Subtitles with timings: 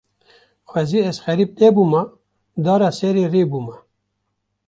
[0.71, 2.03] Xwezî ez xerîb nebûma,
[2.63, 3.75] dara serê rê bûma